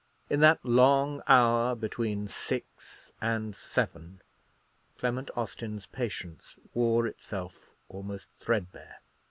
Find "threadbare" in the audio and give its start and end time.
8.39-8.97